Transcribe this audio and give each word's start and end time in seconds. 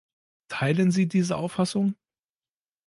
Teilen 0.47 0.89
Sie 0.89 1.07
diese 1.07 1.37
Auffassung? 1.37 1.93